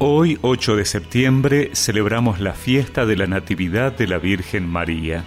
[0.00, 5.24] Hoy, 8 de septiembre, celebramos la fiesta de la Natividad de la Virgen María.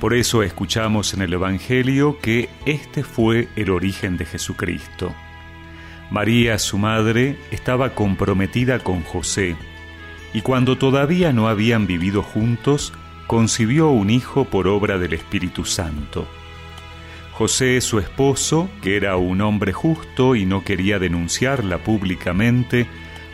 [0.00, 5.14] Por eso escuchamos en el Evangelio que este fue el origen de Jesucristo.
[6.10, 9.54] María, su madre, estaba comprometida con José,
[10.34, 12.92] y cuando todavía no habían vivido juntos,
[13.28, 16.26] concibió un hijo por obra del Espíritu Santo.
[17.34, 22.88] José, su esposo, que era un hombre justo y no quería denunciarla públicamente,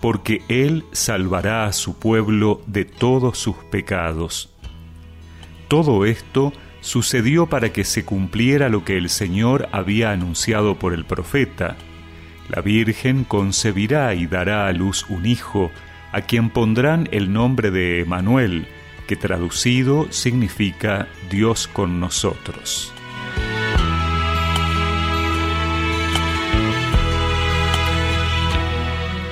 [0.00, 4.50] porque Él salvará a su pueblo de todos sus pecados.
[5.68, 11.04] Todo esto sucedió para que se cumpliera lo que el Señor había anunciado por el
[11.04, 11.76] profeta.
[12.48, 15.72] La Virgen concebirá y dará a luz un hijo,
[16.12, 18.68] a quien pondrán el nombre de Emanuel,
[19.08, 22.95] que traducido significa Dios con nosotros.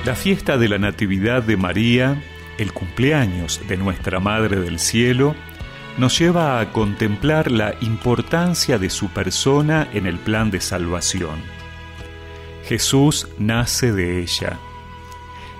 [0.05, 2.21] La fiesta de la Natividad de María,
[2.59, 5.35] el cumpleaños de nuestra Madre del Cielo,
[5.97, 11.41] nos lleva a contemplar la importancia de su persona en el plan de salvación.
[12.65, 14.59] Jesús nace de ella.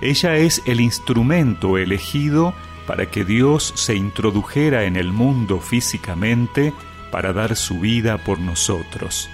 [0.03, 2.53] Ella es el instrumento elegido
[2.85, 6.71] para que Dios se introdujera en el mundo físicamente
[7.11, 9.27] para dar su vida por nosotros.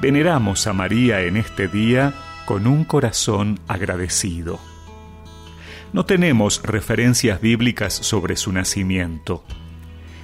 [0.00, 2.14] Veneramos a María en este día
[2.46, 4.58] con un corazón agradecido.
[5.92, 9.44] No tenemos referencias bíblicas sobre su nacimiento.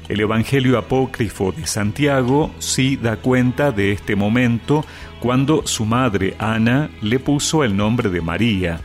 [0.09, 4.85] El Evangelio apócrifo de Santiago sí da cuenta de este momento
[5.20, 8.80] cuando su madre Ana le puso el nombre de María,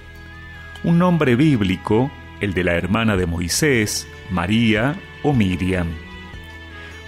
[0.84, 6.07] un nombre bíblico, el de la hermana de Moisés, María o Miriam.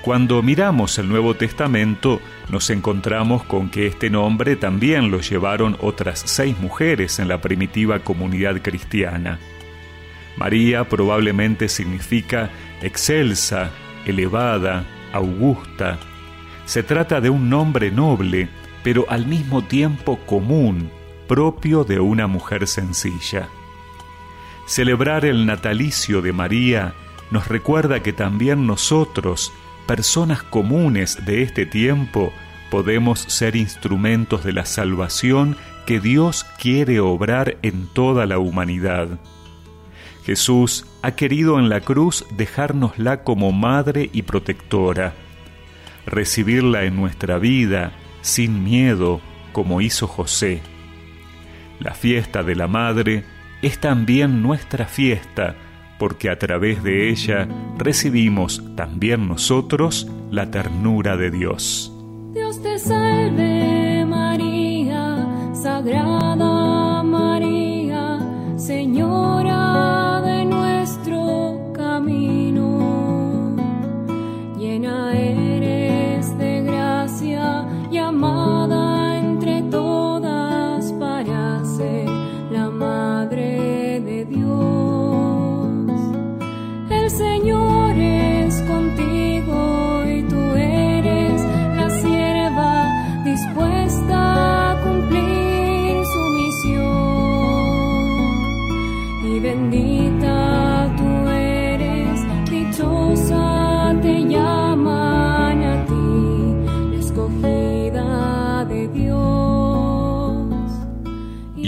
[0.10, 6.24] Cuando miramos el Nuevo Testamento, nos encontramos con que este nombre también lo llevaron otras
[6.26, 9.38] seis mujeres en la primitiva comunidad cristiana.
[10.36, 12.50] María probablemente significa
[12.82, 13.70] excelsa,
[14.08, 14.84] elevada,
[15.14, 16.00] augusta.
[16.66, 18.50] Se trata de un nombre noble,
[18.82, 20.90] pero al mismo tiempo común,
[21.28, 23.48] propio de una mujer sencilla.
[24.66, 26.96] Celebrar el natalicio de María
[27.30, 29.54] nos recuerda que también nosotros
[29.90, 32.32] personas comunes de este tiempo,
[32.70, 35.58] podemos ser instrumentos de la salvación
[35.88, 39.20] que Dios quiere obrar en toda la humanidad.
[40.28, 45.16] Jesús ha querido en la cruz dejárnosla como madre y protectora,
[46.06, 47.92] recibirla en nuestra vida
[48.22, 49.22] sin miedo,
[49.54, 50.62] como hizo José.
[51.80, 53.24] La fiesta de la Madre
[53.64, 55.56] es también nuestra fiesta,
[56.00, 61.94] porque a través de ella recibimos también nosotros la ternura de Dios.
[62.34, 66.49] Dios te salve María, Sagrada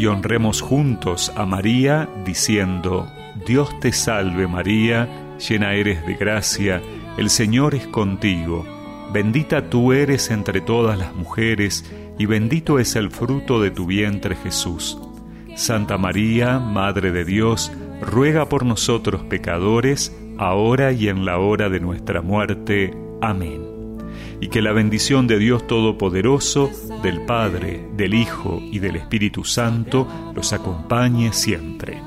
[0.01, 3.07] Y honremos juntos a María diciendo,
[3.45, 6.81] Dios te salve María, llena eres de gracia,
[7.19, 8.65] el Señor es contigo,
[9.13, 11.85] bendita tú eres entre todas las mujeres,
[12.17, 14.97] y bendito es el fruto de tu vientre Jesús.
[15.55, 17.71] Santa María, Madre de Dios,
[18.01, 22.91] ruega por nosotros pecadores, ahora y en la hora de nuestra muerte.
[23.21, 23.70] Amén.
[24.39, 26.71] Y que la bendición de Dios Todopoderoso,
[27.03, 32.01] del Padre, del Hijo y del Espíritu Santo los acompañe siempre.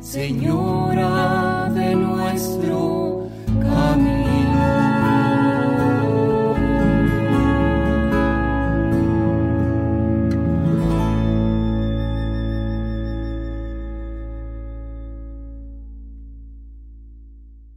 [0.00, 3.28] Señora de nuestro
[3.62, 4.13] camino.